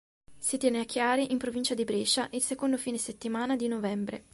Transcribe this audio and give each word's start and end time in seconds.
Si 0.35 0.57
tiene 0.57 0.79
a 0.79 0.83
Chiari 0.83 1.31
in 1.31 1.37
provincia 1.37 1.75
di 1.75 1.83
Brescia 1.83 2.27
il 2.31 2.41
secondo 2.41 2.75
fine 2.77 2.97
settimana 2.97 3.55
di 3.55 3.67
novembre. 3.67 4.25